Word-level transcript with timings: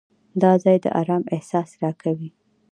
دا 0.41 0.51
ځای 0.63 0.77
د 0.81 0.85
آرام 1.01 1.23
احساس 1.35 1.69
راکوي. 1.83 2.29